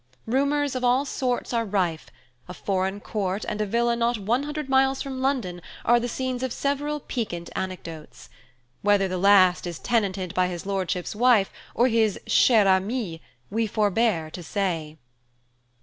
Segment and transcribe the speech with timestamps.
[0.25, 4.99] Rumours of all sorts are rife–a foreign court and a villa not one hundred miles
[4.99, 8.27] from London are the scenes of several piquant anecdotes.
[8.81, 14.31] Whether the last is tenanted by his Lordship's wife, or his chère amie, we forbear
[14.31, 14.97] to say."